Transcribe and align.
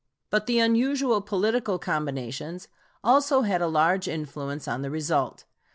But 0.31 0.47
the 0.47 0.57
unusual 0.57 1.21
political 1.21 1.77
combinations 1.77 2.67
also 3.03 3.41
had 3.43 3.61
a 3.61 3.67
large 3.67 4.07
influence 4.07 4.67
on 4.67 4.81
the 4.81 4.89
result. 4.89 5.43